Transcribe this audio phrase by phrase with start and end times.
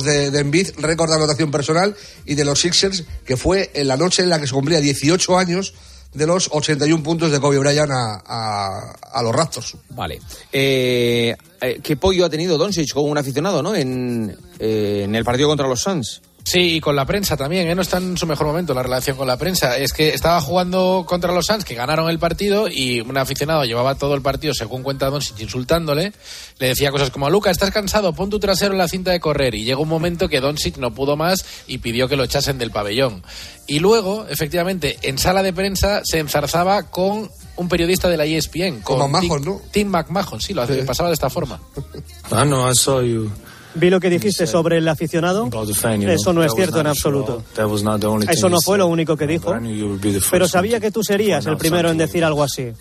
[0.00, 1.94] de, de récord de anotación personal,
[2.24, 5.38] y de los Sixers, que fue en la noche en la que se cumplía 18
[5.38, 5.74] años
[6.14, 9.76] de los 81 puntos de Kobe Bryant a los Raptors.
[9.90, 10.20] Vale.
[10.52, 13.74] Eh, eh, ¿Qué pollo ha tenido Doncic como un aficionado, no?
[13.74, 16.22] En, eh, en el partido contra los Suns.
[16.44, 17.74] Sí, y con la prensa también, ¿eh?
[17.74, 19.76] no está en su mejor momento la relación con la prensa.
[19.78, 23.94] Es que estaba jugando contra los Suns, que ganaron el partido, y un aficionado llevaba
[23.94, 26.12] todo el partido, según cuenta Doncic, insultándole.
[26.58, 29.54] Le decía cosas como, Luca, estás cansado, pon tu trasero en la cinta de correr.
[29.54, 32.70] Y llegó un momento que Doncic no pudo más y pidió que lo echasen del
[32.72, 33.22] pabellón.
[33.68, 38.80] Y luego, efectivamente, en sala de prensa se enzarzaba con un periodista de la ESPN.
[38.82, 39.60] Con Como McMahon, Tim, ¿no?
[39.70, 41.60] Tim McMahon, sí, lo hace- pasaba de esta forma.
[42.32, 43.30] I know I saw you
[43.74, 45.48] Vi lo que dijiste sobre el aficionado.
[46.08, 47.42] Eso no es cierto en absoluto.
[48.28, 49.54] Eso no fue lo único que dijo.
[50.30, 52.72] Pero first sabía que tú serías el primero en decir algo así.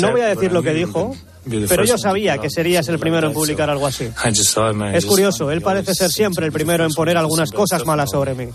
[0.00, 1.14] No voy a decir lo que dijo,
[1.68, 4.04] pero yo sabía que serías el primero en publicar algo así.
[4.04, 4.94] I just saw it, man.
[4.94, 8.46] Es curioso, él parece ser siempre el primero en poner algunas cosas malas about sobre
[8.46, 8.52] mí.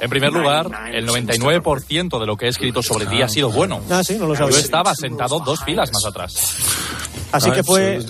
[0.00, 3.80] En primer lugar, el 99% de lo que he escrito sobre ti ha sido bueno.
[3.90, 4.58] Ah, sí, no lo Yo sabía.
[4.58, 6.56] estaba sentado dos filas más atrás.
[7.32, 8.00] Así que fue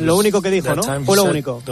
[0.00, 0.82] lo único que dijo, ¿no?
[1.04, 1.62] Fue lo único.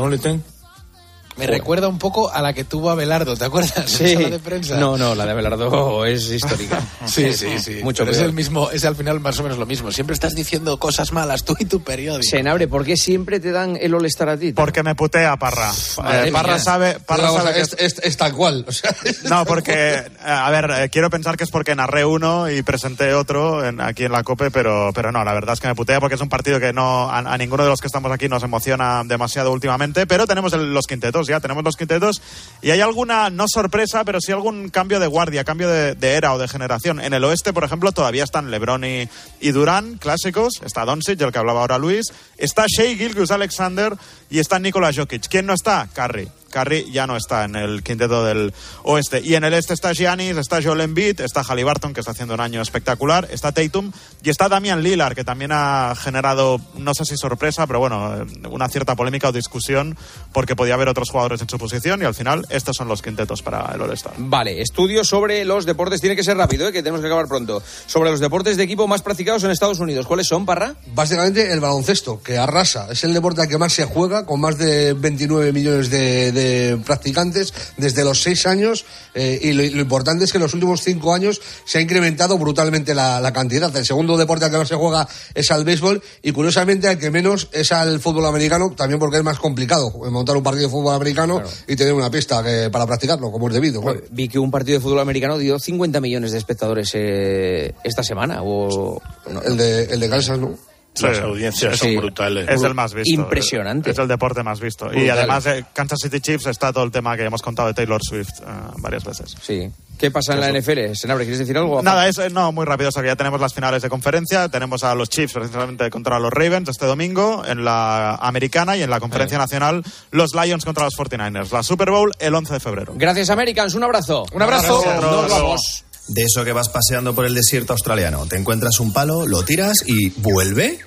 [1.37, 3.91] Me recuerda un poco a la que tuvo Abelardo, ¿te acuerdas?
[3.91, 4.77] Sala de prensa.
[4.77, 6.81] No, no, la de Abelardo es histórica.
[7.07, 7.81] Sí, sí, sí.
[7.83, 9.93] Mucho Pero es el mismo, es al final más o menos lo mismo.
[9.93, 12.23] Siempre estás diciendo cosas malas tú y tu periódico.
[12.29, 14.53] Senabre, ¿por qué siempre te dan el All-Star a ti?
[14.53, 15.71] Porque me putea Parra.
[15.71, 16.59] Eh, Parra mía.
[16.59, 18.65] sabe, Parra sabe que es, es- es tal cual.
[18.67, 18.95] o sea,
[19.29, 23.13] No, porque, eh, a ver, eh, quiero pensar que es porque narré uno y presenté
[23.15, 26.01] otro en- aquí en la COPE, pero, pero no, la verdad es que me putea
[26.01, 28.43] porque es un partido que no a, a ninguno de los que estamos aquí nos
[28.43, 32.21] emociona demasiado últimamente, pero tenemos el- los quintetos, ya tenemos los quintetos
[32.63, 36.39] y hay alguna, no sorpresa, pero sí algún cambio de guardia, cambio de, era o
[36.39, 37.01] de generación.
[37.01, 39.09] En el oeste, por ejemplo, todavía están LeBron y,
[39.41, 43.95] y Durán, clásicos, está Doncic, el que hablaba ahora Luis, está Shea Gilgus Alexander
[44.31, 45.29] y está Nikola Jokic.
[45.29, 45.89] ¿Quién no está?
[45.93, 46.29] Curry.
[46.55, 49.21] Curry ya no está en el quinteto del oeste.
[49.21, 52.41] Y en el este está Giannis, está Joel Embiid, está Halliburton, que está haciendo un
[52.41, 53.91] año espectacular, está Tatum
[54.23, 58.49] y está Damian Lillard, que también ha generado, no sé si sorpresa, pero bueno, eh,
[58.49, 59.97] una cierta polémica o discusión,
[60.33, 63.43] porque podía haber otros jugadores en su posición y al final estos son los quintetos
[63.43, 64.15] para el All-Star.
[64.19, 66.73] Vale, estudio sobre los deportes, tiene que ser rápido, ¿eh?
[66.73, 67.63] que tenemos que acabar pronto.
[67.87, 70.07] Sobre los deportes de equipo más practicados en Estados Unidos.
[70.07, 70.77] ¿Cuáles son, Parra?
[70.95, 72.89] Básicamente el baloncesto, que arrasa.
[72.93, 76.44] Es el deporte al que más se juega, con más de 29 millones de, de
[76.85, 78.85] practicantes desde los 6 años.
[79.15, 82.37] eh, y lo, lo importante es que en los últimos 5 años se ha incrementado
[82.39, 83.75] brutalmente la, la cantidad.
[83.77, 87.11] El segundo deporte al que más se juega es al béisbol y curiosamente al que
[87.11, 90.73] menos es al fútbol americano, también porque es más complicado eh, montar un partido de
[90.73, 93.83] fútbol americano y tener una pista que- para practicarlo, como es debido.
[94.11, 98.41] Vi que un partido de fútbol americano dio 50 millones de espectadores eh, esta semana.
[98.43, 99.01] O...
[99.31, 100.57] no, El de, el de Kansas, ¿no?
[101.01, 101.93] Las audiencias Sí.
[101.95, 102.49] son brutales.
[102.49, 103.21] Es el más visto.
[103.21, 103.91] Impresionante.
[103.91, 104.93] Es el deporte más visto.
[104.93, 108.01] Y además de Kansas City Chiefs está todo el tema que hemos contado de Taylor
[108.03, 108.45] Swift eh,
[108.79, 109.37] varias veces.
[109.43, 109.71] Sí.
[109.99, 110.95] ¿Qué pasa en la NFL?
[110.95, 111.81] Senabre, ¿quieres decir algo?
[111.83, 112.89] Nada, es, eh, no, muy rápido.
[112.89, 114.49] O sea, que ya tenemos las finales de conferencia.
[114.49, 118.91] Tenemos a los Chiefs precisamente contra los Ravens este domingo en la americana y en
[118.91, 121.53] la conferencia nacional los Lions contra los 49ers.
[121.53, 122.93] La Super Bowl el 11 de febrero.
[122.97, 123.75] Gracias, Americans.
[123.75, 124.25] Un abrazo.
[124.33, 124.81] Un abrazo.
[124.83, 125.03] Gracias.
[125.03, 125.85] Nos vamos.
[126.07, 129.79] De eso que vas paseando por el desierto australiano, te encuentras un palo, lo tiras
[129.87, 130.81] y ¿vuelve?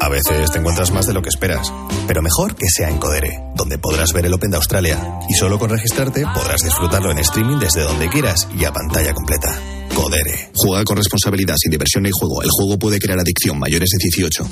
[0.00, 1.70] A veces te encuentras más de lo que esperas,
[2.06, 5.58] pero mejor que sea en Codere, donde podrás ver el Open de Australia y solo
[5.58, 9.83] con registrarte podrás disfrutarlo en streaming desde donde quieras y a pantalla completa.
[9.94, 10.50] Codere.
[10.54, 12.42] Juega con responsabilidad, sin diversión ni juego.
[12.42, 14.46] El juego puede crear adicción mayores de 18.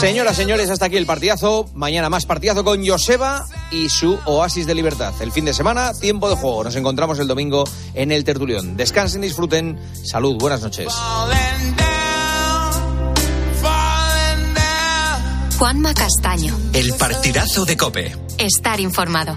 [0.00, 1.68] Señoras, señores, hasta aquí el partidazo.
[1.74, 5.14] Mañana más partidazo con Joseba y su Oasis de Libertad.
[5.20, 6.64] El fin de semana, tiempo de juego.
[6.64, 7.64] Nos encontramos el domingo
[7.94, 8.76] en el Tertulión.
[8.76, 9.78] Descansen, disfruten.
[10.04, 10.92] Salud, buenas noches.
[15.58, 16.58] Juanma Castaño.
[16.72, 18.16] El partidazo de Cope.
[18.38, 19.36] Estar informado.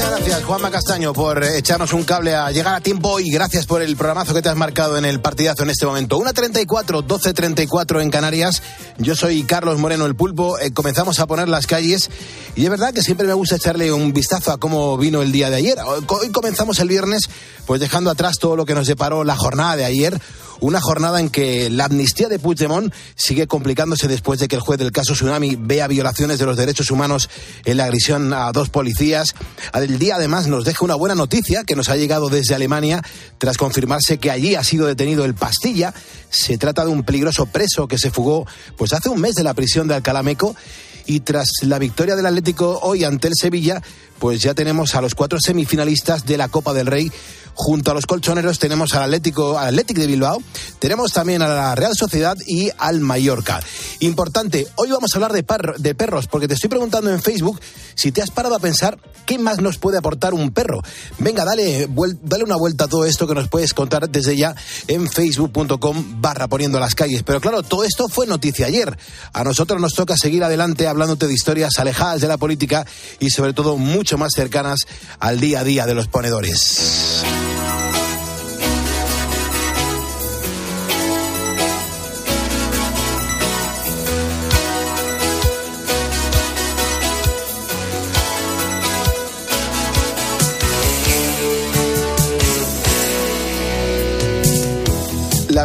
[0.00, 3.66] Muchas gracias, Juanma Castaño, por eh, echarnos un cable a llegar a tiempo y gracias
[3.66, 6.18] por el programazo que te has marcado en el partidazo en este momento.
[6.18, 8.62] 1.34, 12.34 en Canarias.
[8.96, 10.58] Yo soy Carlos Moreno, el pulpo.
[10.58, 12.08] Eh, comenzamos a poner las calles
[12.56, 15.50] y es verdad que siempre me gusta echarle un vistazo a cómo vino el día
[15.50, 15.76] de ayer.
[15.84, 17.28] Hoy comenzamos el viernes,
[17.66, 20.18] pues dejando atrás todo lo que nos deparó la jornada de ayer.
[20.60, 24.78] Una jornada en que la amnistía de Puigdemont sigue complicándose después de que el juez
[24.78, 27.30] del caso Tsunami vea violaciones de los derechos humanos
[27.64, 29.34] en la agresión a dos policías.
[29.72, 33.02] El día además nos deja una buena noticia que nos ha llegado desde Alemania
[33.38, 35.94] tras confirmarse que allí ha sido detenido el Pastilla.
[36.28, 38.46] Se trata de un peligroso preso que se fugó
[38.76, 40.54] pues hace un mes de la prisión de Alcalá Meco
[41.06, 43.82] Y tras la victoria del Atlético hoy ante el Sevilla,
[44.18, 47.10] pues ya tenemos a los cuatro semifinalistas de la Copa del Rey.
[47.54, 50.42] Junto a los colchoneros tenemos al Atlético, al Atlético de Bilbao,
[50.78, 53.60] tenemos también a la Real Sociedad y al Mallorca.
[54.00, 57.60] Importante, hoy vamos a hablar de, par- de perros, porque te estoy preguntando en Facebook
[57.94, 60.80] si te has parado a pensar qué más nos puede aportar un perro.
[61.18, 61.88] Venga, dale,
[62.22, 64.54] dale una vuelta a todo esto que nos puedes contar desde ya
[64.86, 67.22] en facebook.com barra poniendo las calles.
[67.24, 68.96] Pero claro, todo esto fue noticia ayer.
[69.34, 72.86] A nosotros nos toca seguir adelante hablándote de historias alejadas de la política
[73.18, 74.80] y sobre todo mucho más cercanas
[75.18, 77.20] al día a día de los ponedores.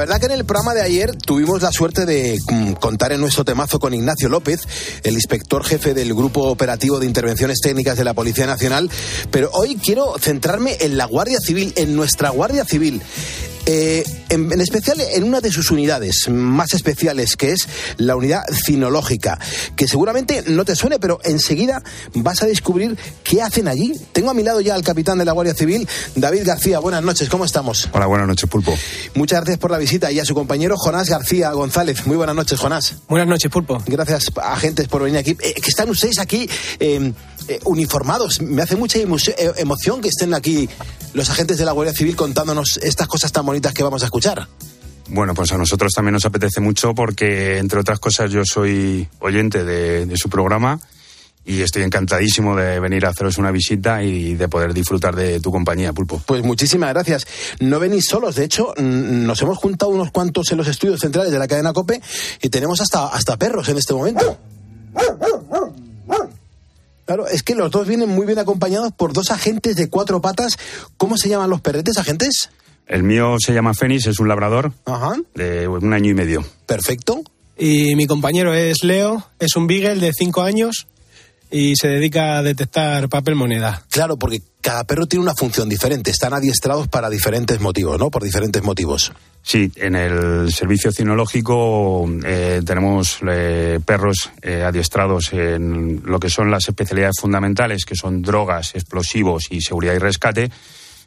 [0.05, 3.43] Verdad que en el programa de ayer tuvimos la suerte de mm, contar en nuestro
[3.43, 4.59] temazo con Ignacio López,
[5.01, 8.91] el inspector jefe del Grupo Operativo de Intervenciones Técnicas de la Policía Nacional,
[9.31, 13.01] pero hoy quiero centrarme en la Guardia Civil, en nuestra Guardia Civil.
[13.67, 17.67] Eh, en, en especial en una de sus unidades más especiales, que es
[17.97, 19.39] la unidad cinológica,
[19.75, 21.81] que seguramente no te suene, pero enseguida
[22.13, 23.93] vas a descubrir qué hacen allí.
[24.11, 26.77] Tengo a mi lado ya al capitán de la Guardia Civil, David García.
[26.79, 27.89] Buenas noches, ¿cómo estamos?
[27.91, 28.73] Hola, buenas noches, Pulpo.
[29.15, 32.05] Muchas gracias por la visita y a su compañero Jonás García González.
[32.05, 32.95] Muy buenas noches, Jonás.
[33.07, 33.81] Buenas noches, Pulpo.
[33.87, 35.31] Gracias, agentes, por venir aquí.
[35.41, 36.47] Eh, que están ustedes aquí
[36.79, 37.13] eh,
[37.47, 38.41] eh, uniformados.
[38.41, 40.69] Me hace mucha emo- eh, emoción que estén aquí
[41.15, 44.47] los agentes de la Guardia Civil contándonos estas cosas tan bonitas que vamos a escuchar.
[45.07, 49.63] Bueno, pues a nosotros también nos apetece mucho porque, entre otras cosas, yo soy oyente
[49.63, 50.79] de, de su programa
[51.45, 55.51] y estoy encantadísimo de venir a haceros una visita y de poder disfrutar de tu
[55.51, 56.21] compañía, Pulpo.
[56.25, 57.27] Pues muchísimas gracias.
[57.59, 61.39] No venís solos, de hecho, nos hemos juntado unos cuantos en los estudios centrales de
[61.39, 62.01] la cadena COPE
[62.41, 64.37] y tenemos hasta, hasta perros en este momento.
[67.05, 70.57] Claro, es que los dos vienen muy bien acompañados por dos agentes de cuatro patas.
[70.97, 72.49] ¿Cómo se llaman los perretes, agentes?
[72.87, 75.15] El mío se llama Fénix, es un labrador Ajá.
[75.33, 76.45] de un año y medio.
[76.65, 77.21] Perfecto.
[77.57, 80.87] Y mi compañero es Leo, es un Beagle de 5 años
[81.51, 83.83] y se dedica a detectar papel moneda.
[83.89, 86.11] Claro, porque cada perro tiene una función diferente.
[86.11, 88.09] Están adiestrados para diferentes motivos, ¿no?
[88.09, 89.11] Por diferentes motivos.
[89.43, 96.49] Sí, en el servicio cinológico eh, tenemos eh, perros eh, adiestrados en lo que son
[96.49, 100.51] las especialidades fundamentales, que son drogas, explosivos y seguridad y rescate.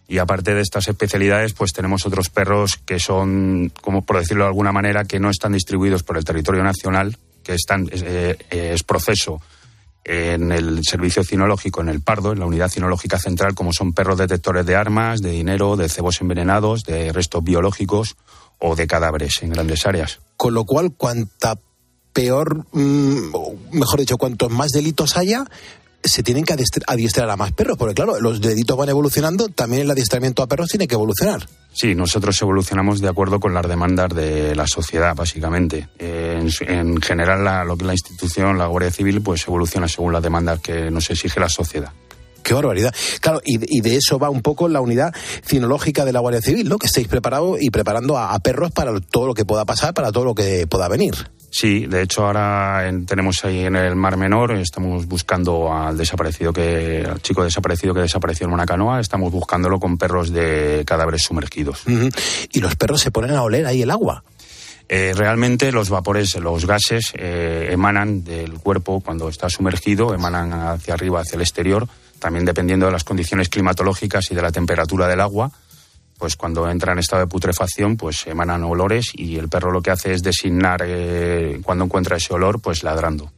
[0.07, 4.49] Y aparte de estas especialidades, pues tenemos otros perros que son, como por decirlo de
[4.51, 9.43] alguna manera, que no están distribuidos por el territorio nacional, que están, es proceso
[10.09, 14.17] en el servicio cinológico, en el Pardo, en la unidad cinológica central, como son perros
[14.17, 18.17] detectores de armas, de dinero, de cebos envenenados, de restos biológicos
[18.59, 20.21] o de cadáveres en grandes áreas.
[20.39, 21.59] Con lo cual, cuanta
[22.15, 23.33] peor, mm,
[23.73, 25.45] mejor dicho, cuantos más delitos haya,
[26.03, 29.83] se tienen que adiestra- adiestrar a más perros, porque claro, los delitos van evolucionando, también
[29.83, 31.47] el adiestramiento a perros tiene que evolucionar.
[31.73, 35.89] Sí, nosotros evolucionamos de acuerdo con las demandas de la sociedad, básicamente.
[35.99, 40.23] Eh, en, general, la- lo que la institución, la Guardia Civil, pues evoluciona según las
[40.23, 41.93] demandas que nos exige la sociedad.
[42.43, 42.95] Qué barbaridad.
[43.21, 45.13] Claro, y, y de eso va un poco la unidad
[45.47, 46.79] cinológica de la Guardia Civil, ¿no?
[46.79, 50.13] Que estáis preparados y preparando a, a perros para todo lo que pueda pasar, para
[50.13, 51.15] todo lo que pueda venir.
[51.61, 56.53] Sí, de hecho ahora en- tenemos ahí en el Mar Menor, estamos buscando al desaparecido
[56.53, 61.23] que, al chico desaparecido que desapareció en una canoa, estamos buscándolo con perros de cadáveres
[61.25, 61.83] sumergidos.
[62.53, 64.23] Y los perros se ponen a oler ahí el agua.
[64.89, 70.95] Eh, realmente los vapores, los gases eh, emanan del cuerpo cuando está sumergido, emanan hacia
[70.95, 71.89] arriba, hacia el exterior,
[72.21, 75.51] también dependiendo de las condiciones climatológicas y de la temperatura del agua.
[76.19, 79.93] Pues cuando entra en estado de putrefacción, pues emanan olores y el perro lo que
[79.93, 83.33] hace es designar eh, cuando encuentra ese olor, pues ladrando.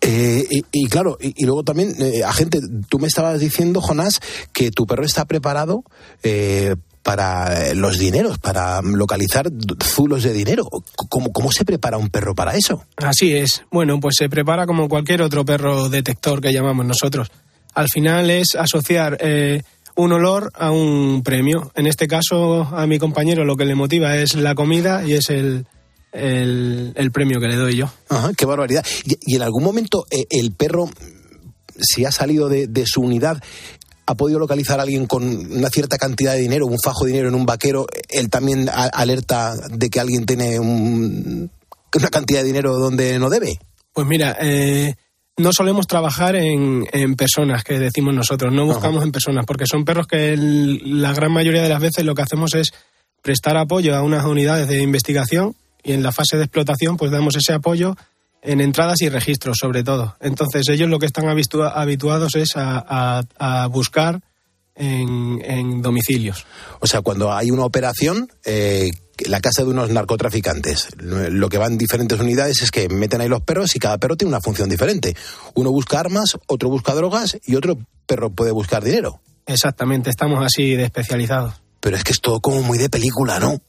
[0.00, 4.20] Eh, y, y claro, y, y luego también, eh, agente, tú me estabas diciendo, Jonás,
[4.52, 5.82] que tu perro está preparado
[6.22, 9.50] eh, para los dineros, para localizar
[9.82, 10.68] zulos de dinero.
[11.08, 12.84] ¿Cómo, ¿Cómo se prepara un perro para eso?
[12.96, 13.64] Así es.
[13.70, 17.30] Bueno, pues se prepara como cualquier otro perro detector que llamamos nosotros.
[17.74, 19.62] Al final es asociar eh,
[19.98, 21.72] un olor a un premio.
[21.74, 25.28] En este caso, a mi compañero lo que le motiva es la comida y es
[25.28, 25.66] el,
[26.12, 27.90] el, el premio que le doy yo.
[28.08, 28.86] Ajá, qué barbaridad.
[29.04, 30.88] Y, y en algún momento eh, el perro,
[31.80, 33.42] si ha salido de, de su unidad,
[34.06, 37.28] ha podido localizar a alguien con una cierta cantidad de dinero, un fajo de dinero
[37.28, 41.50] en un vaquero, él también alerta de que alguien tiene un-
[41.94, 43.58] una cantidad de dinero donde no debe.
[43.92, 44.94] Pues mira, eh,
[45.38, 49.84] no solemos trabajar en, en personas, que decimos nosotros, no buscamos en personas, porque son
[49.84, 52.68] perros que el- la gran mayoría de las veces lo que hacemos es
[53.22, 57.34] prestar apoyo a unas unidades de investigación y en la fase de explotación pues damos
[57.36, 57.96] ese apoyo
[58.42, 60.14] en entradas y registros, sobre todo.
[60.20, 64.20] Entonces, ellos lo que están habitua- habituados es a, a- a buscar
[64.76, 66.46] en, en domicilios.
[66.80, 68.90] O sea, cuando hay una operación, eh,
[69.26, 73.42] la casa de unos narcotraficantes, lo que van diferentes unidades es que meten ahí los
[73.42, 75.16] perros y cada perro tiene una función diferente.
[75.54, 79.20] Uno busca armas, otro busca drogas y otro perro puede buscar dinero.
[79.46, 81.54] Exactamente, estamos así de especializados.
[81.80, 83.60] Pero es que es todo como muy de película, ¿no?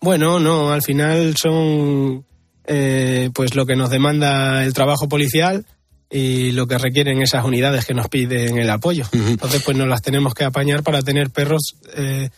[0.00, 2.24] Bueno, no, al final son
[2.64, 5.66] eh, pues lo que nos demanda el trabajo policial
[6.10, 9.06] y lo que requieren esas unidades que nos piden el apoyo.
[9.12, 12.30] Entonces, pues nos las tenemos que apañar para tener perros eh,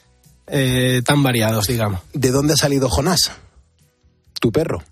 [0.50, 2.00] eh, tan variados, digamos.
[2.12, 3.30] ¿De dónde ha salido Jonás?
[4.40, 4.82] Tu perro.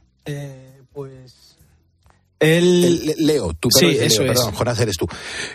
[2.40, 3.04] El...
[3.06, 4.38] Le- Leo, tu perro Sí, es eso Leo, es.
[4.38, 5.06] perdón, Jonás eres tú.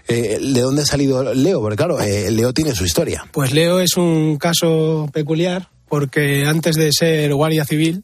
[0.08, 1.62] Eh, ¿De dónde ha salido Leo?
[1.62, 3.26] Porque claro, eh, Leo tiene su historia.
[3.32, 8.04] Pues Leo es un caso peculiar porque antes de ser guardia civil,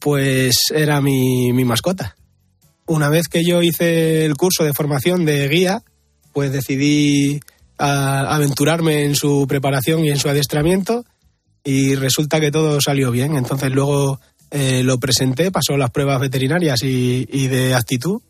[0.00, 2.16] pues era mi, mi mascota.
[2.86, 5.82] Una vez que yo hice el curso de formación de guía,
[6.32, 7.40] pues decidí
[7.78, 11.04] a- aventurarme en su preparación y en su adiestramiento
[11.64, 13.36] y resulta que todo salió bien.
[13.36, 18.20] Entonces luego eh, lo presenté, pasó las pruebas veterinarias y, y de actitud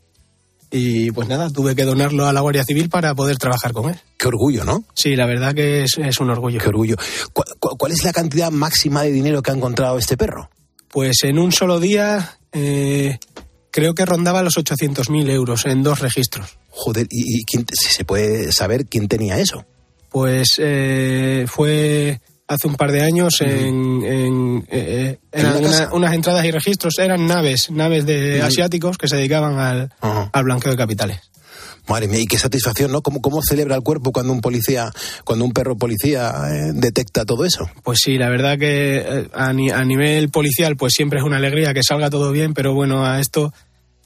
[0.72, 3.96] y pues nada, tuve que donarlo a la Guardia Civil para poder trabajar con él.
[4.16, 4.84] Qué orgullo, ¿no?
[4.94, 6.60] Sí, la verdad que es, es un orgullo.
[6.60, 6.94] Qué orgullo.
[7.32, 10.48] ¿Cu- cu- ¿Cuál es la cantidad máxima de dinero que ha encontrado este perro?
[10.88, 13.18] Pues en un solo día eh,
[13.72, 16.56] creo que rondaba los 800.000 euros en dos registros.
[16.68, 19.64] Joder, ¿y, y quién, si se puede saber quién tenía eso?
[20.08, 22.20] Pues eh, fue
[22.50, 24.02] hace un par de años en...
[24.04, 29.58] en, eh, una- unas entradas y registros, eran naves, naves de asiáticos que se dedicaban
[29.58, 30.30] al, Ajá.
[30.32, 31.20] al blanqueo de capitales.
[31.88, 33.02] Madre mía, y qué satisfacción, ¿no?
[33.02, 34.92] ¿Cómo, cómo celebra el cuerpo cuando un policía,
[35.24, 37.68] cuando un perro policía eh, detecta todo eso?
[37.82, 41.36] Pues sí, la verdad que eh, a, ni- a nivel policial pues siempre es una
[41.38, 43.52] alegría que salga todo bien, pero bueno, a esto,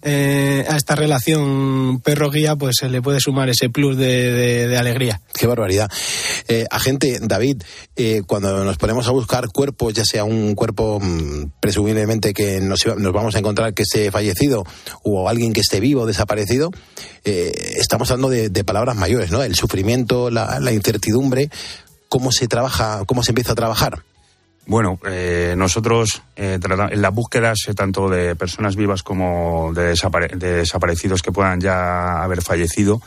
[0.05, 5.21] eh, a esta relación perro-guía pues se le puede sumar ese plus de, alegría.
[5.33, 5.91] Qué barbaridad.
[6.47, 7.63] Eh, agente David,
[7.97, 12.87] eh, cuando nos ponemos a buscar cuerpos, ya sea un cuerpo mm, presumiblemente que nos,
[12.87, 14.65] nos vamos a encontrar que esté fallecido
[15.03, 16.71] o alguien que esté vivo, desaparecido,
[17.25, 19.43] eh, estamos hablando de, palabras mayores, ¿no?
[19.43, 21.51] El sufrimiento, la incertidumbre,
[22.09, 24.05] cómo se trabaja, cómo se empieza a trabajar.
[24.67, 29.95] Bueno, eh, nosotros eh, en las búsquedas tanto de personas vivas como de,
[30.37, 33.01] de desaparecidos que puedan ya haber fallecido,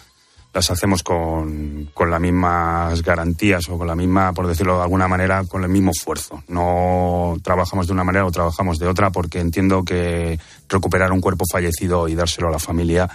[0.54, 5.08] las hacemos con, con las mismas garantías o con la misma, por decirlo de alguna
[5.08, 6.44] manera, con el mismo esfuerzo.
[6.48, 11.46] No trabajamos de una manera o trabajamos de otra porque entiendo que recuperar un cuerpo
[11.52, 13.10] fallecido y dárselo a la familia,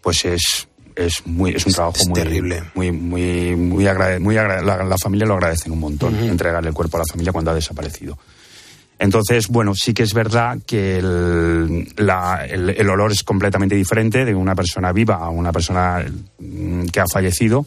[0.00, 2.62] pues es es muy es un trabajo es muy terrible.
[2.74, 6.24] muy muy muy, agrade- muy agrade- la, la familia lo agradecen un montón Ujú.
[6.24, 8.18] entregarle el cuerpo a la familia cuando ha desaparecido
[9.00, 14.24] entonces, bueno, sí que es verdad que el, la- el- el olor es completamente diferente
[14.24, 16.04] de una persona viva a una persona
[16.40, 17.64] mm, que ha fallecido,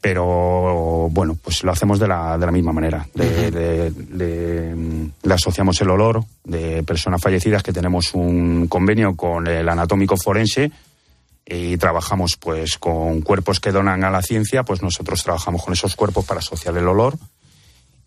[0.00, 3.06] pero bueno, pues lo hacemos de la, de la misma manera.
[3.14, 9.46] De- de- de, le asociamos el olor de personas fallecidas que tenemos un convenio con
[9.48, 10.70] el anatómico forense
[11.50, 15.96] y trabajamos pues con cuerpos que donan a la ciencia, pues nosotros trabajamos con esos
[15.96, 17.16] cuerpos para asociar el olor.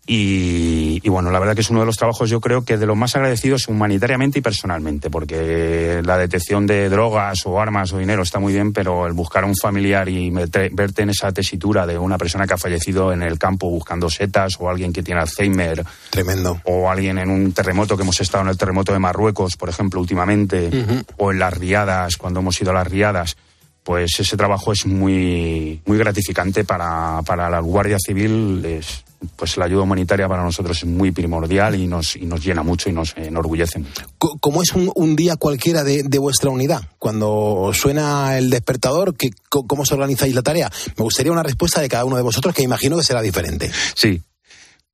[0.04, 2.86] Y, y bueno, la verdad que es uno de los trabajos yo creo que de
[2.86, 8.22] los más agradecidos humanitariamente y personalmente, porque la detección de drogas o armas o dinero
[8.22, 11.86] está muy bien, pero el buscar a un familiar y mete- verte en esa tesitura
[11.86, 15.20] de una persona que ha fallecido en el campo buscando setas o alguien que tiene
[15.20, 15.84] Alzheimer.
[16.10, 16.60] Tremendo.
[16.64, 20.00] O alguien en un terremoto, que hemos estado en el terremoto de Marruecos, por ejemplo,
[20.00, 20.68] últimamente,
[21.16, 23.36] o en las riadas, cuando hemos ido a las riadas,
[23.84, 28.64] pues ese trabajo es muy, muy gratificante para, para la Guardia Civil.
[28.64, 29.04] Es,
[29.36, 32.88] pues la ayuda humanitaria para nosotros es muy primordial y nos, y nos llena mucho
[32.88, 33.82] y nos enorgullece
[34.18, 36.82] ¿Cómo es un, un día cualquiera de, de vuestra unidad?
[36.98, 40.70] Cuando suena el despertador, ¿qué- co- ¿cómo os organizáis la tarea?
[40.96, 43.70] Me gustaría una respuesta de cada uno de vosotros que imagino que será diferente.
[43.94, 44.20] Sí.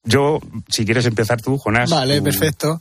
[0.05, 1.91] Yo, si quieres empezar tú, Jonás.
[1.91, 2.81] Vale, tú- perfecto.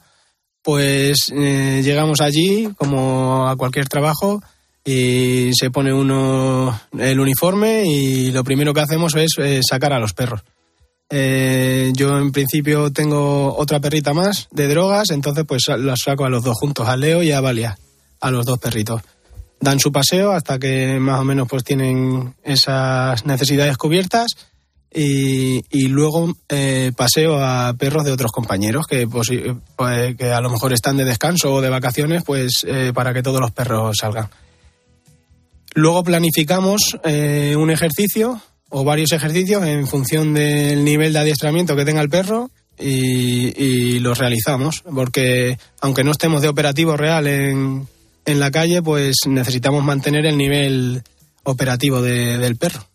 [0.61, 4.41] Pues eh, llegamos allí, como a cualquier trabajo,
[4.83, 9.99] y se pone uno el uniforme y lo primero que hacemos es eh, sacar a
[9.99, 10.41] los perros.
[11.09, 16.29] Eh, yo en principio tengo otra perrita más de drogas, entonces pues las saco a
[16.29, 17.77] los dos juntos, a Leo y a Valia,
[18.19, 19.01] a los dos perritos.
[19.59, 24.27] Dan su paseo hasta que más o menos pues tienen esas necesidades cubiertas
[24.93, 30.73] y, luego eh, paseo a perros de otros compañeros que, pues, que a lo mejor
[30.73, 34.29] están de descanso o de vacaciones, pues eh, para que todos los perros salgan.
[35.75, 41.85] Luego planificamos eh, un ejercicio o varios ejercicios en función del nivel de adiestramiento que
[41.85, 47.87] tenga el perro y, los realizamos, porque aunque no estemos de operativo real en,
[48.25, 51.01] en la calle, pues necesitamos mantener el nivel
[51.43, 52.87] operativo de- del perro.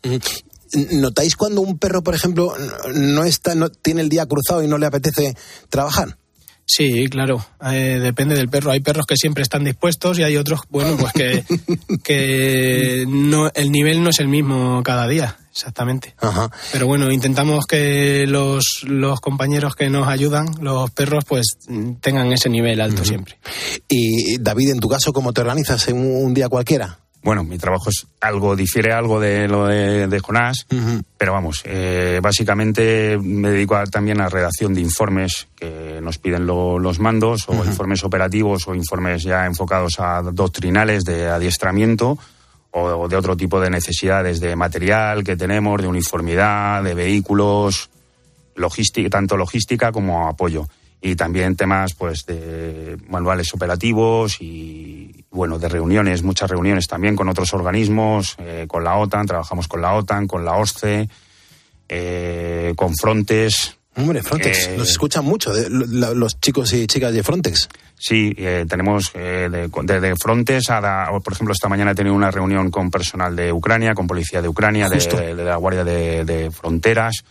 [0.92, 2.54] ¿Notáis cuando un perro, por ejemplo,
[2.94, 5.34] no está, no tiene el día cruzado y no le apetece
[5.68, 6.16] trabajar?
[6.64, 8.70] Sí, claro, eh, depende del perro.
[8.70, 11.44] Hay perros que siempre están dispuestos y hay otros, bueno, pues que,
[12.04, 16.14] que no, el nivel no es el mismo cada día, exactamente.
[16.18, 16.50] Ajá.
[16.72, 21.58] Pero bueno, intentamos que los, los compañeros que nos ayudan, los perros, pues
[22.00, 23.38] tengan ese nivel alto siempre.
[23.88, 26.98] Y David, en tu caso, ¿cómo te organizas en un día cualquiera?
[27.24, 30.66] Bueno, mi trabajo es algo, difiere algo de lo de, de Jonás,
[31.16, 36.46] pero vamos, eh, básicamente me dedico a- también a redacción de informes que nos piden
[36.46, 42.18] lo- los mandos, o informes operativos, o informes ya enfocados a doctrinales de adiestramiento,
[42.72, 47.88] o, o de otro tipo de necesidades de material que tenemos, de uniformidad, de vehículos,
[48.56, 50.66] logística, tanto logística como apoyo.
[51.04, 54.81] Y también temas pues de manuales operativos y
[55.32, 59.80] bueno, de reuniones, muchas reuniones también con otros organismos, eh, con la OTAN, trabajamos con
[59.82, 61.08] la OTAN, con la OSCE,
[61.88, 63.76] eh, con Frontex.
[63.94, 67.68] Hombre, Frontex, Eh, nos escuchan mucho de- lo- los chicos y chicas de Frontex.
[67.98, 72.14] Sí, eh, tenemos eh, de- desde Frontex a, la- por ejemplo, esta mañana he tenido
[72.16, 74.96] una reunión con personal de Ucrania, con policía de Ucrania, de,
[75.34, 77.22] de la Guardia de, de Fronteras,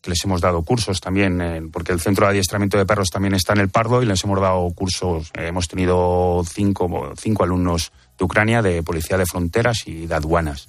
[0.00, 3.34] que les hemos dado cursos también, eh, porque el centro de adiestramiento de perros también
[3.34, 5.30] está en el Pardo y les hemos dado cursos.
[5.34, 10.66] Eh, hemos tenido cinco, cinco alumnos de Ucrania, de policía de fronteras y de aduanas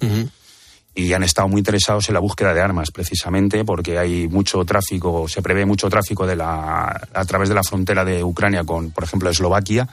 [0.94, 5.26] y han estado muy interesados en la búsqueda de armas, precisamente porque hay mucho tráfico,
[5.28, 9.04] se prevé mucho tráfico de la, a través de la frontera de Ucrania con, por
[9.04, 9.88] ejemplo, Eslovaquia.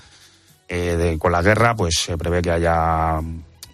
[0.71, 3.19] Eh, de- con la guerra, pues se prevé que haya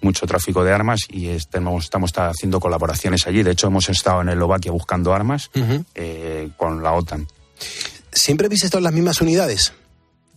[0.02, 3.44] mucho tráfico de armas y estamos, estamos haciendo colaboraciones allí.
[3.44, 5.50] De hecho, hemos estado en Eslovaquia buscando armas
[5.96, 7.28] eh, con la OTAN.
[8.12, 9.74] ¿Siempre habéis estado en las mismas unidades?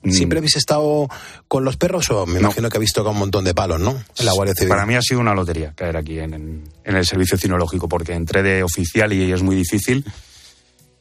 [0.03, 0.11] Mm.
[0.12, 1.09] ¿Siempre habéis estado
[1.49, 4.00] con los perros o me imagino que habéis tocado un montón de palos, ¿no?
[4.19, 4.69] En la Guardia Civil.
[4.69, 8.12] Para mí ha sido una lotería caer aquí en, en- en el servicio cinológico, porque
[8.15, 10.04] entré de oficial y es muy difícil.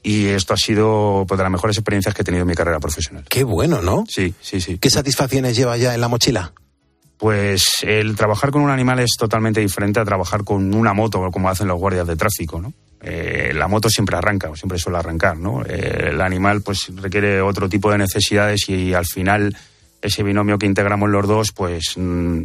[0.03, 2.79] Y esto ha sido pues, de las mejores experiencias que he tenido en mi carrera
[2.79, 3.25] profesional.
[3.29, 4.05] Qué bueno, ¿no?
[4.07, 4.77] Sí, sí, sí.
[4.79, 6.53] ¿Qué satisfacciones lleva ya en la mochila?
[7.17, 11.49] Pues el trabajar con un animal es totalmente diferente a trabajar con una moto, como
[11.49, 12.73] hacen los guardias de tráfico, ¿no?
[13.01, 15.63] Eh, la moto siempre arranca, o siempre suele arrancar, ¿no?
[15.65, 19.55] Eh, el animal pues requiere otro tipo de necesidades y al final
[19.99, 22.41] ese binomio que integramos los dos pues mm,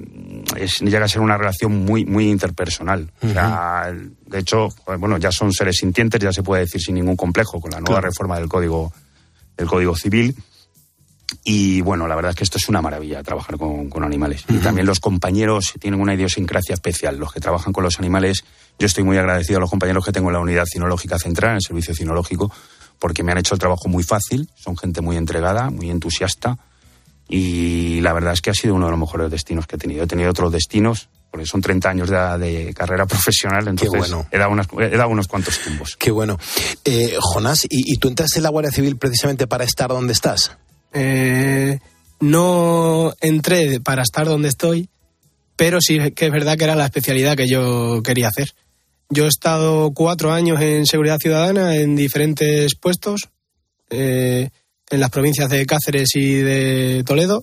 [0.56, 3.10] es- llega a ser una relación muy muy interpersonal.
[3.22, 3.92] O sea,
[4.26, 7.60] de hecho, pues, bueno, ya son seres sintientes, ya se puede decir sin ningún complejo
[7.60, 8.08] con la nueva Claro.
[8.08, 8.90] reforma del código
[9.56, 10.34] del código civil.
[11.44, 14.44] Y bueno, la verdad es que esto es una maravilla, trabajar con, con animales.
[14.48, 17.16] Y también los compañeros tienen una idiosincrasia especial.
[17.18, 18.44] Los que trabajan con los animales,
[18.78, 21.56] yo estoy muy agradecido a los compañeros que tengo en la unidad cinológica central, en
[21.56, 22.52] el servicio cinológico,
[22.98, 26.58] porque me han hecho el trabajo muy fácil, son gente muy entregada, muy entusiasta.
[27.28, 30.04] Y la verdad es que ha sido uno de los mejores destinos que he tenido.
[30.04, 34.26] He tenido otros destinos, porque son 30 años de, de carrera profesional, entonces bueno.
[34.30, 35.96] he, dado unas- he dado unos cuantos tumbos.
[35.98, 36.38] Qué bueno.
[36.84, 40.56] Eh, Jonás, ¿y, y tú entraste en la Guardia Civil precisamente para estar donde estás?
[40.92, 41.78] Eh,
[42.20, 44.88] no entré para estar donde estoy,
[45.56, 48.52] pero sí que es verdad que era la especialidad que yo quería hacer.
[49.10, 53.28] Yo he estado cuatro años en seguridad ciudadana en diferentes puestos,
[53.90, 54.48] eh,
[54.90, 57.42] en las provincias de Cáceres y de Toledo,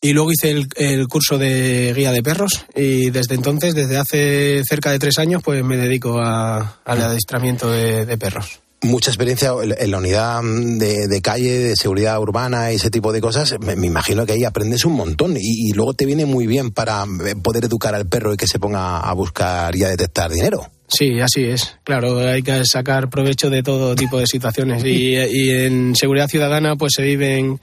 [0.00, 4.62] y luego hice el, el curso de guía de perros y desde entonces, desde hace
[4.64, 8.60] cerca de tres años, pues me dedico a- al adiestramiento de- de perros.
[8.80, 13.12] Mucha experiencia en la unidad mm, de, de calle, de seguridad urbana y ese tipo
[13.12, 13.56] de cosas.
[13.60, 16.70] Me, me imagino que ahí aprendes un montón y, y luego te viene muy bien
[16.70, 20.30] para eh, poder educar al perro y que se ponga a buscar y a detectar
[20.30, 20.70] dinero.
[20.86, 21.74] Sí, así es.
[21.82, 26.76] Claro, hay que sacar provecho de todo tipo de situaciones y, y en seguridad ciudadana
[26.76, 27.58] pues se viven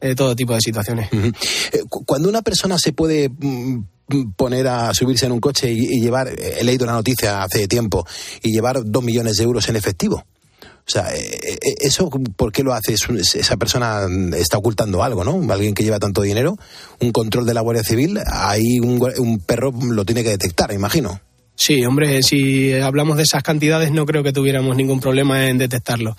[0.00, 1.08] eh, todo tipo de situaciones.
[1.12, 3.76] Eh, cu- Cuando una persona se puede mm,
[4.08, 7.68] mm, poner a subirse en un coche y, y llevar, he leído una noticia hace
[7.68, 8.06] tiempo,
[8.42, 10.24] y llevar dos millones de euros en efectivo.
[10.86, 12.94] O sea, eh, eh, ¿eso por qué lo hace?
[12.94, 15.52] Esa persona está ocultando algo, ¿no?
[15.52, 16.58] Alguien que lleva tanto dinero,
[17.00, 21.20] un control de la Guardia Civil, ahí un, un perro lo tiene que detectar, imagino.
[21.56, 26.16] Sí, hombre, si hablamos de esas cantidades no creo que tuviéramos ningún problema en detectarlo.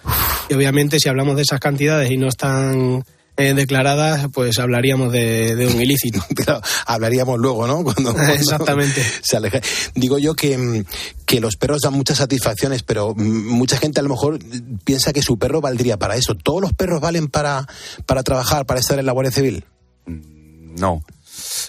[0.49, 3.03] Y obviamente si hablamos de esas cantidades y no están
[3.37, 6.23] eh, declaradas, pues hablaríamos de, de un ilícito.
[6.35, 7.83] Claro, hablaríamos luego, ¿no?
[7.83, 9.01] Cuando, cuando Exactamente.
[9.21, 9.61] se aleje.
[9.95, 10.85] Digo yo que, mm,
[11.25, 15.13] que los perros dan muchas satisfacciones, pero mm, mucha gente a lo mejor mm, piensa
[15.13, 16.35] que su perro valdría para eso.
[16.35, 17.67] ¿Todos los perros valen para,
[18.05, 19.65] para trabajar, para estar en la Guardia Civil?
[20.05, 21.03] No,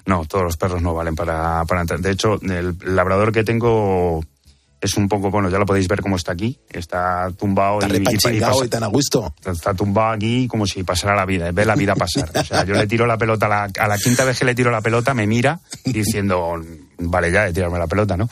[0.05, 2.01] no, todos los perros no valen para, para entrar.
[2.01, 4.25] De hecho, el labrador que tengo
[4.81, 6.59] es un poco, bueno, ya lo podéis ver cómo está aquí.
[6.69, 9.35] Está tumbado Está y, y, pasa- y tan a gusto.
[9.45, 12.31] Está tumbado aquí como si pasara la vida, ve la vida pasar.
[12.35, 14.55] O sea, yo le tiro la pelota, a la, a la quinta vez que le
[14.55, 16.61] tiro la pelota me mira diciendo,
[16.99, 18.29] vale ya de tirarme la pelota, ¿no?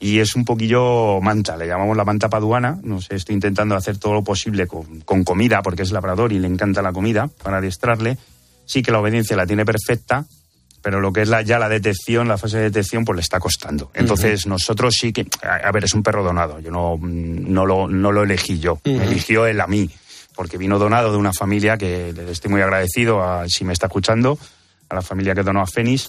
[0.00, 3.98] Y es un poquillo manta, le llamamos la manta paduana, no sé, estoy intentando hacer
[3.98, 7.58] todo lo posible con, con comida, porque es labrador y le encanta la comida, para
[7.58, 8.18] adiestrarle.
[8.64, 10.24] Sí que la obediencia la tiene perfecta,
[10.82, 13.38] pero lo que es la, ya la detección, la fase de detección, pues le está
[13.40, 13.90] costando.
[13.94, 17.88] Entonces, nosotros sí que, a, a ver, es un perro donado, yo no, no, lo,
[17.88, 19.88] no lo elegí yo, me eligió él a mí,
[20.34, 23.86] porque vino donado de una familia que le estoy muy agradecido, a, si me está
[23.86, 24.38] escuchando,
[24.88, 26.08] a la familia que donó a Fénix,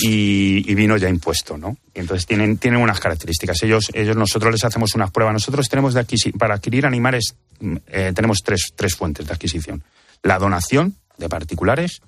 [0.00, 1.76] y, y vino ya impuesto, ¿no?
[1.94, 3.60] Y entonces tienen, tienen unas características.
[3.64, 5.32] Ellos, ellos, nosotros les hacemos unas pruebas.
[5.32, 9.82] Nosotros tenemos de adquisi- para adquirir animales, mm, eh, tenemos tres, tres fuentes de adquisición.
[10.22, 12.00] La donación de particulares,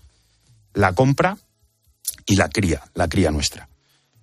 [0.74, 1.37] la compra
[2.30, 3.68] y la cría, la cría nuestra.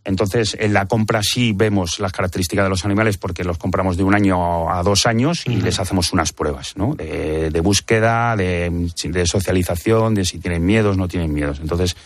[0.05, 4.03] Entonces, en la compra sí vemos las características de los animales porque los compramos de
[4.03, 6.95] un año a dos años y les hacemos unas pruebas, ¿no?
[6.95, 11.59] De, de búsqueda, de, de socialización, de si tienen miedos, no tienen miedos.
[11.59, 11.97] Entonces,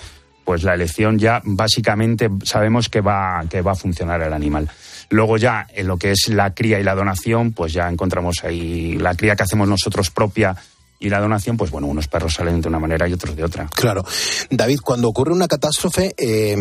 [0.43, 4.71] pues la elección ya básicamente sabemos que va, que va a funcionar el animal.
[5.11, 8.97] Luego ya en lo que es la cría y la donación, pues ya encontramos ahí
[8.97, 10.55] la cría que hacemos nosotros propia
[11.01, 13.67] y la donación, pues bueno, unos perros salen de una manera y otros de otra.
[13.75, 14.05] Claro.
[14.49, 16.55] David, cuando ocurre una catástrofe, eh,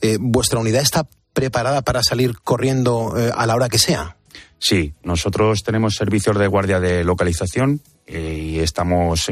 [0.00, 4.16] eh, ¿vuestra unidad está preparada para salir corriendo eh, a la hora que sea?
[4.58, 9.26] Sí, nosotros tenemos servicios de guardia de localización eh, y estamos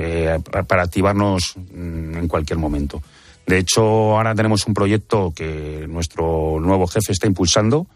[0.51, 3.03] pa- para activarnos mm, en cualquier momento.
[3.47, 7.87] De hecho, ahora tenemos un proyecto que nuestro nuevo jefe está impulsando,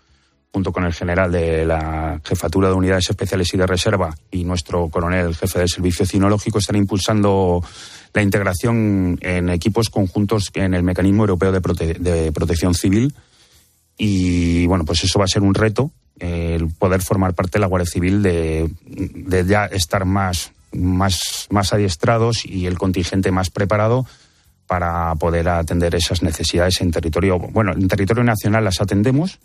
[0.56, 4.88] junto con el general de la Jefatura de Unidades Especiales y de Reserva y nuestro
[4.88, 7.62] coronel jefe del Servicio Cinológico, están impulsando
[8.14, 13.12] la integración en equipos conjuntos en el Mecanismo Europeo de, Prote- de Protección Civil.
[13.98, 15.90] Y bueno, pues eso va a ser un reto,
[16.20, 21.74] el poder formar parte de la Guardia Civil, de, de ya estar más, más, más
[21.74, 24.06] adiestrados y el contingente más preparado
[24.66, 29.38] para poder atender esas necesidades en territorio, bueno, en territorio nacional las atendemos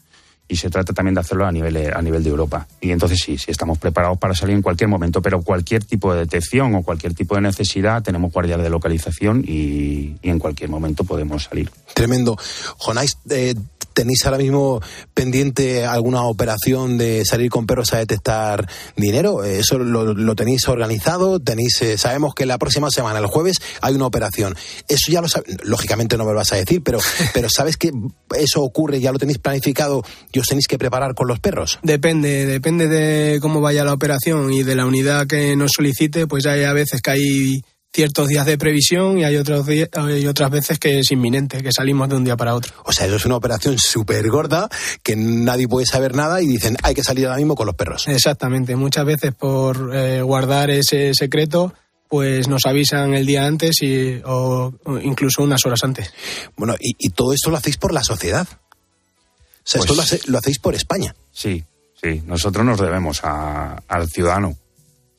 [0.51, 2.67] y se trata también de hacerlo a nivel, eh, a nivel de Europa.
[2.81, 6.19] Y entonces sí, sí estamos preparados para salir en cualquier momento, pero cualquier tipo de
[6.19, 11.05] detección o cualquier tipo de necesidad tenemos guardia de localización y, y en cualquier momento
[11.05, 11.71] podemos salir.
[11.93, 12.37] Tremendo.
[12.77, 13.55] Jonás, eh,
[13.93, 14.81] ¿tenéis ahora mismo
[15.13, 19.43] pendiente alguna operación de salir con perros a detectar dinero?
[19.43, 21.39] Eh, ¿Eso lo, lo tenéis organizado?
[21.39, 24.55] tenéis eh, Sabemos que la próxima semana, el jueves, hay una operación.
[24.87, 26.99] Eso ya lo sabes, lógicamente no me lo vas a decir, pero,
[27.33, 27.91] pero ¿sabes que
[28.37, 28.99] eso ocurre?
[28.99, 31.79] ¿Ya lo tenéis planificado y os tenéis que preparar con los perros?
[31.83, 36.45] Depende, depende de cómo vaya la operación y de la unidad que nos solicite, pues
[36.45, 37.61] hay a veces que hay
[37.93, 41.71] ciertos días de previsión y hay, otros días, hay otras veces que es inminente, que
[41.73, 42.73] salimos de un día para otro.
[42.85, 44.69] O sea, eso es una operación súper gorda
[45.03, 48.07] que nadie puede saber nada y dicen, hay que salir ahora mismo con los perros.
[48.07, 51.73] Exactamente, muchas veces por eh, guardar ese secreto,
[52.07, 56.13] pues nos avisan el día antes y, o, o incluso unas horas antes.
[56.55, 58.47] Bueno, y, y todo esto lo hacéis por la sociedad.
[58.49, 61.13] O sea, esto Pues- lo, hace- lo hacéis por España.
[61.31, 61.63] Sí,
[62.01, 64.55] sí, nosotros nos debemos a- al ciudadano.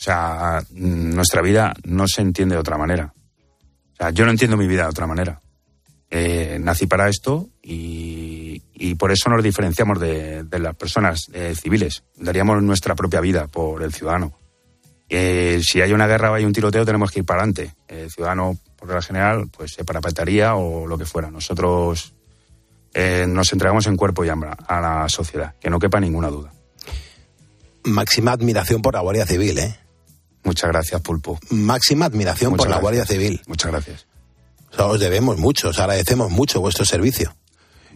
[0.02, 3.14] O sea, nuestra vida no se entiende de otra manera.
[3.92, 5.40] O sea, yo no entiendo mi vida de otra manera.
[6.10, 11.54] Eh, nací para esto y, y por eso nos diferenciamos de, de las personas eh,
[11.54, 12.02] civiles.
[12.16, 14.32] Daríamos nuestra propia vida por el ciudadano.
[15.08, 17.72] Eh, si hay una guerra o hay un tiroteo, tenemos que ir para adelante.
[17.86, 21.30] El ciudadano, por regla general, pues se parapetaría o lo que fuera.
[21.30, 22.12] Nosotros
[23.28, 26.52] nos entregamos en cuerpo y alma a la sociedad, que no quepa ninguna duda.
[27.84, 29.78] Máxima admiración por la Guardia Civil, ¿eh?
[30.44, 31.38] Muchas gracias, Pulpo.
[31.50, 32.80] Máxima admiración Muchas por la.
[32.80, 33.40] Guardia Civil.
[33.46, 34.06] Muchas gracias.
[34.72, 37.34] O sea, os debemos mucho, os agradecemos mucho vuestro servicio.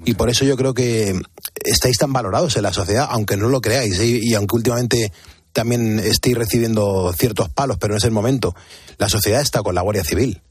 [0.04, 1.18] Y por eso yo creo que
[1.64, 4.20] estáis tan valorados en la sociedad, aunque no lo creáis, ¿eh?
[4.22, 5.10] y aunque últimamente
[5.52, 8.54] también estéis recibiendo ciertos palos, pero no es el momento.
[8.98, 10.42] La sociedad está con la Guardia Civil.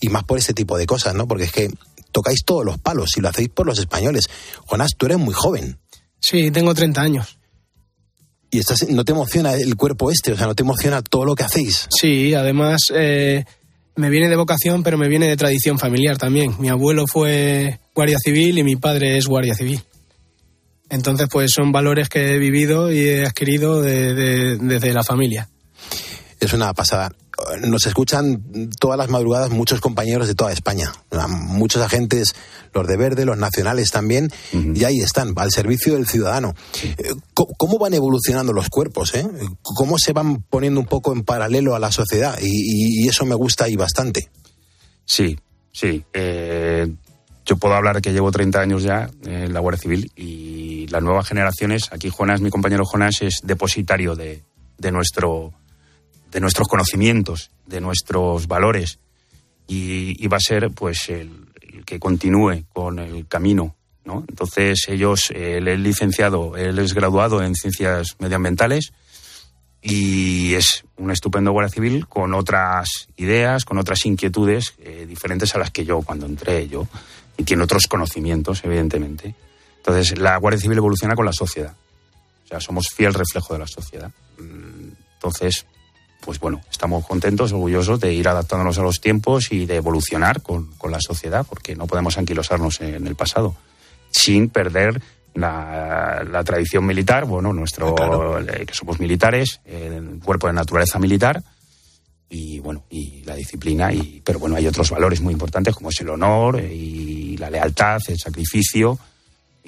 [0.00, 1.28] Y más por este tipo de cosas, ¿no?
[1.28, 1.70] Porque es que
[2.10, 4.28] tocáis todos los palos y lo hacéis por los españoles.
[4.64, 5.78] Jonás, tú eres muy joven.
[6.20, 7.38] Sí, tengo 30 años.
[8.50, 11.34] Y estás, no te emociona el cuerpo este, o sea, no te emociona todo lo
[11.34, 11.88] que hacéis.
[11.90, 13.44] Sí, además eh,
[13.96, 16.54] me viene de vocación, pero me viene de tradición familiar también.
[16.58, 19.82] Mi abuelo fue guardia civil y mi padre es guardia civil.
[20.88, 25.48] Entonces, pues son valores que he vivido y he adquirido de- de- desde la familia.
[26.38, 27.10] Es una pasada.
[27.66, 28.42] Nos escuchan
[28.78, 30.92] todas las madrugadas muchos compañeros de toda España,
[31.28, 32.34] muchos agentes,
[32.72, 36.54] los de verde, los nacionales también, y ahí están, al servicio del ciudadano.
[36.82, 39.14] Eh, ¿Cómo, van evolucionando los cuerpos?
[39.14, 39.26] eh?
[39.62, 42.38] ¿Cómo se van poniendo un poco en paralelo a la sociedad?
[42.40, 44.28] Y, eso me gusta ahí bastante.
[45.04, 45.38] Sí,
[45.72, 46.04] sí.
[46.12, 46.88] eh,
[47.44, 51.02] yo puedo hablar que llevo 30 años ya en la Guardia Civil y y las
[51.02, 54.44] nuevas generaciones, aquí Jonas, mi compañero Jonas, es depositario de,
[54.78, 55.52] de nuestro
[56.36, 58.98] de nuestros conocimientos, de nuestros valores
[59.66, 61.46] y, va a ser pues el,
[61.86, 64.22] que continúe con el camino ¿no?
[64.28, 68.92] Entonces ellos, él es licenciado, él es graduado en ciencias medioambientales
[69.80, 75.58] y es un estupendo guardia civil con otras ideas, con otras inquietudes eh, diferentes a
[75.58, 76.86] las que yo cuando entré yo
[77.38, 79.34] y tiene otros conocimientos, evidentemente.
[79.78, 81.74] Entonces la Guardia Civil evoluciona con la sociedad.
[82.44, 84.10] O sea, somos fiel reflejo de la sociedad.
[84.38, 85.64] Mm, Entonces,
[86.20, 90.66] pues bueno, estamos contentos, orgullosos de ir adaptándonos a los tiempos y de evolucionar con,
[90.78, 93.56] con la sociedad, porque no podemos anquilosarnos en el pasado.
[94.10, 95.00] Sin perder
[95.34, 100.98] la, la tradición militar, bueno, nuestro, eh, que somos militares, eh, el cuerpo de naturaleza
[100.98, 101.42] militar,
[102.28, 106.00] y bueno, y la disciplina, y, pero bueno, hay otros valores muy importantes como es
[106.00, 108.98] el honor eh, y la lealtad, el sacrificio,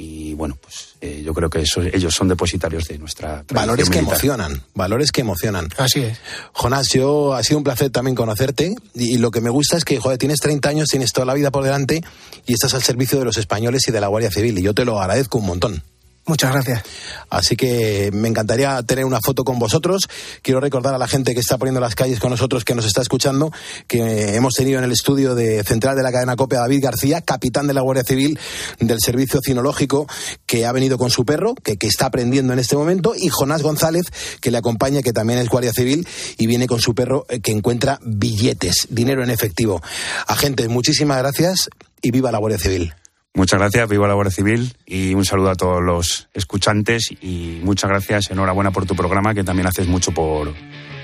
[0.01, 3.91] y bueno, pues eh, yo creo que eso, ellos son depositarios de nuestra tradición Valores
[3.91, 4.13] que militar.
[4.15, 5.69] emocionan, valores que emocionan.
[5.77, 6.19] Así es.
[6.53, 9.85] Jonás, yo ha sido un placer también conocerte y, y lo que me gusta es
[9.85, 12.05] que, joder, tienes 30 años, tienes toda la vida por delante
[12.47, 14.85] y estás al servicio de los españoles y de la Guardia Civil y yo te
[14.85, 15.83] lo agradezco un montón.
[16.29, 16.83] Muchas gracias.
[17.31, 20.03] Así que me encantaría tener una foto con vosotros.
[20.43, 23.01] Quiero recordar a la gente que está poniendo las calles con nosotros, que nos está
[23.01, 23.51] escuchando,
[23.87, 27.23] que hemos tenido en el estudio de central de la cadena COPE a David García,
[27.23, 28.39] capitán de la Guardia Civil
[28.79, 30.07] del Servicio Cinológico,
[30.45, 33.63] que ha venido con su perro, que, que está aprendiendo en este momento, y Jonás
[33.63, 34.05] González,
[34.43, 37.53] que le acompaña, que también es Guardia Civil, y viene con su perro, eh, que
[37.53, 39.81] encuentra billetes, dinero en efectivo.
[40.27, 41.71] Agentes, muchísimas gracias
[42.03, 42.93] y viva la Guardia Civil.
[43.39, 47.89] Muchas gracias, viva la Guardia Civil y un saludo a todos los escuchantes y muchas
[47.89, 50.53] gracias, enhorabuena por tu programa que también haces mucho por,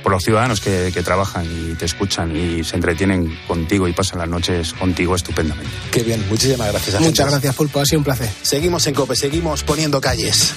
[0.03, 4.18] por los ciudadanos que, que trabajan y te escuchan y se entretienen contigo y pasan
[4.18, 5.70] las noches contigo estupendamente.
[5.92, 7.01] Qué bien, muchísimas gracias.
[7.01, 7.79] Muchas gracias, Pulpo.
[7.79, 8.29] Ha sido un placer.
[8.42, 10.57] Seguimos en COPE, seguimos poniendo calles.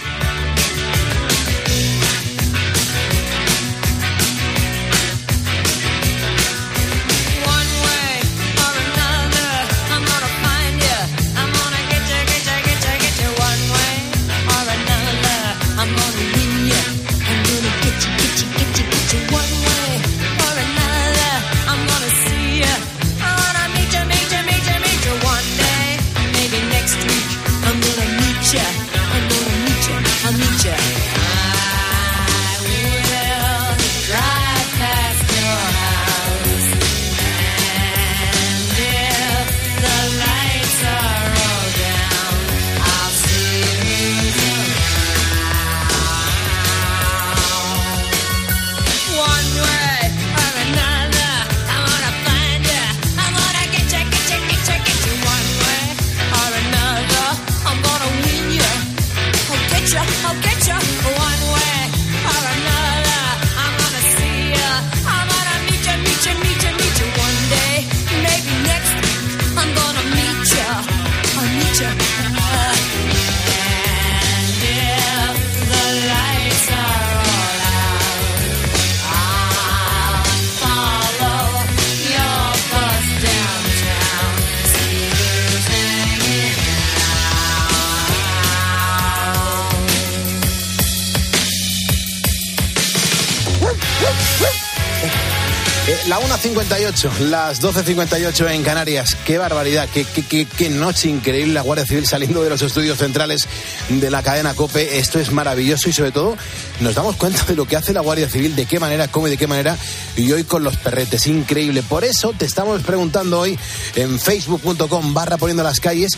[96.19, 99.15] La 1.58, las 12.58 en Canarias.
[99.25, 103.47] Qué barbaridad, qué, qué, qué- noche increíble la Guardia Civil saliendo de los estudios centrales
[103.89, 104.97] de la cadena COPE.
[104.99, 106.35] Esto es maravilloso y sobre todo
[106.79, 109.31] nos damos cuenta de lo que hace la Guardia Civil, de qué manera, cómo y
[109.31, 109.77] de qué manera.
[110.15, 111.83] Y hoy con los perretes, increíble.
[111.83, 113.57] Por eso te estamos preguntando hoy
[113.95, 116.13] en facebook.com barra poniendo las calles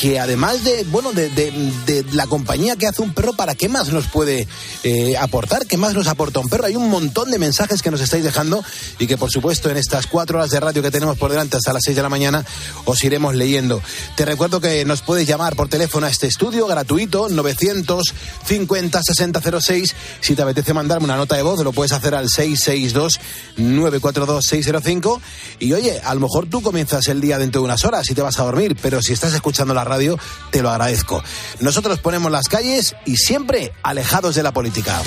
[0.00, 3.88] que además de bueno de, de- la compañía que hace un perro, ¿para qué más
[3.90, 4.46] nos puede
[4.82, 5.66] eh, aportar?
[5.66, 6.66] ¿Qué más nos aporta un perro?
[6.66, 8.64] Hay un montón de mensajes que nos estáis dejando
[8.98, 11.72] y que por supuesto en estas cuatro horas de radio que tenemos por delante hasta
[11.72, 12.44] las seis de la mañana
[12.84, 13.80] os iremos leyendo.
[14.16, 19.94] Te recuerdo que nos puedes llamar por teléfono a este estudio gratuito 950 6006.
[20.20, 23.20] Si te apetece mandarme una nota de voz lo puedes hacer al 662
[23.56, 25.20] 942 605
[25.60, 28.22] y oye, a lo mejor tú comienzas el día dentro de unas horas y te
[28.22, 30.18] vas a dormir, pero si estás escuchando la radio,
[30.50, 31.22] te lo agradezco.
[31.60, 35.00] Nosotros ponemos las calles y siempre alejados de la política.